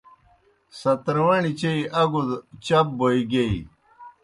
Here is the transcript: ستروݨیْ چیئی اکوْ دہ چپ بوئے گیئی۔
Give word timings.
ستروݨیْ 0.79 1.51
چیئی 1.59 1.83
اکوْ 2.01 2.21
دہ 2.27 2.37
چپ 2.65 2.87
بوئے 2.97 3.19
گیئی۔ 3.31 3.57